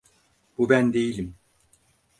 [0.57, 1.35] Bu ben değilim!